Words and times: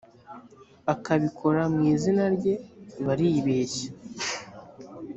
akabikora 0.93 1.61
mu 1.73 1.81
izina 1.93 2.23
rye 2.35 2.55
baribeshya 3.05 3.87